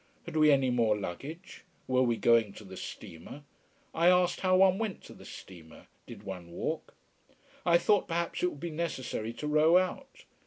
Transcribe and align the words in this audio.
Had 0.25 0.35
we 0.35 0.51
any 0.51 0.71
more 0.71 0.97
luggage 0.97 1.63
were 1.87 2.01
we 2.01 2.17
going 2.17 2.53
to 2.53 2.63
the 2.63 2.75
steamer? 2.75 3.43
I 3.93 4.07
asked 4.07 4.39
how 4.39 4.55
one 4.55 4.79
went 4.79 5.03
to 5.03 5.13
the 5.13 5.25
steamer 5.25 5.85
did 6.07 6.23
one 6.23 6.49
walk? 6.49 6.95
I 7.67 7.77
thought 7.77 8.07
perhaps 8.07 8.41
it 8.41 8.47
would 8.49 8.59
be 8.59 8.71
necessary 8.71 9.31
to 9.33 9.45
row 9.47 9.77
out. 9.77 10.23